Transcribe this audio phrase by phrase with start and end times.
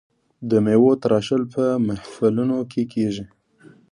[0.49, 3.25] د میوو تراشل په محفلونو کې کیږي.